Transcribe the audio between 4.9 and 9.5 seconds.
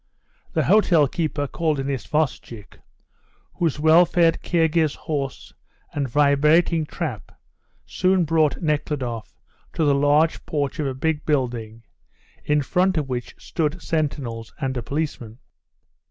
horse and vibrating trap soon brought Nekhludoff